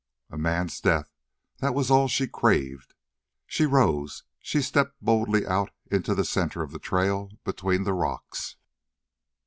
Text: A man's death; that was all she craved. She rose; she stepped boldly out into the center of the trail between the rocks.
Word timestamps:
A 0.31 0.37
man's 0.39 0.79
death; 0.81 1.11
that 1.59 1.75
was 1.75 1.91
all 1.91 2.07
she 2.07 2.25
craved. 2.27 2.95
She 3.45 3.67
rose; 3.67 4.23
she 4.39 4.59
stepped 4.59 4.99
boldly 4.99 5.45
out 5.45 5.69
into 5.91 6.15
the 6.15 6.25
center 6.25 6.63
of 6.63 6.71
the 6.71 6.79
trail 6.79 7.29
between 7.45 7.83
the 7.83 7.93
rocks. 7.93 8.55